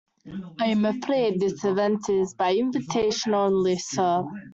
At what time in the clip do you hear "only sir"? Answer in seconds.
3.35-4.23